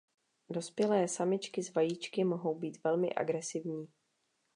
Dospělé 0.49 1.07
samičky 1.07 1.63
s 1.63 1.73
vajíčky 1.73 2.23
mohou 2.23 2.55
být 2.59 2.83
velmi 2.83 3.13
agresivní. 3.13 3.87